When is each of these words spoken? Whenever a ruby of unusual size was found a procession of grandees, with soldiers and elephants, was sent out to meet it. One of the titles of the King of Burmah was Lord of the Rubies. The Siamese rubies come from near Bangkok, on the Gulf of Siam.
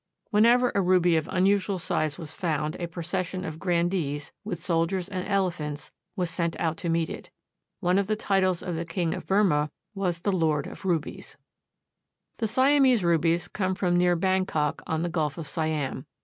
Whenever 0.31 0.71
a 0.73 0.81
ruby 0.81 1.15
of 1.15 1.27
unusual 1.27 1.77
size 1.77 2.17
was 2.17 2.33
found 2.33 2.75
a 2.79 2.87
procession 2.87 3.45
of 3.45 3.59
grandees, 3.59 4.31
with 4.43 4.57
soldiers 4.59 5.07
and 5.07 5.27
elephants, 5.27 5.91
was 6.15 6.31
sent 6.31 6.59
out 6.59 6.75
to 6.75 6.89
meet 6.89 7.07
it. 7.07 7.29
One 7.81 7.99
of 7.99 8.07
the 8.07 8.15
titles 8.15 8.63
of 8.63 8.73
the 8.73 8.83
King 8.83 9.13
of 9.13 9.27
Burmah 9.27 9.69
was 9.93 10.25
Lord 10.25 10.65
of 10.65 10.81
the 10.81 10.87
Rubies. 10.87 11.37
The 12.37 12.47
Siamese 12.47 13.03
rubies 13.03 13.47
come 13.47 13.75
from 13.75 13.95
near 13.95 14.15
Bangkok, 14.15 14.81
on 14.87 15.03
the 15.03 15.07
Gulf 15.07 15.37
of 15.37 15.45
Siam. 15.45 16.07